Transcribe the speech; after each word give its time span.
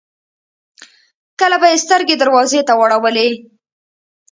کله 1.39 1.57
به 1.61 1.67
يې 1.71 1.77
سترګې 1.83 2.15
دروازې 2.21 2.61
ته 2.67 2.73
واړولې. 2.79 3.29